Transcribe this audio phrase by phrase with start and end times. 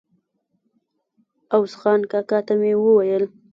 [1.53, 3.23] عوض خان کاکا ته مې وویل.